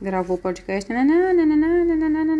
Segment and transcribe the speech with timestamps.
[0.00, 2.35] gravou podcast, nananã, nananã, nananã,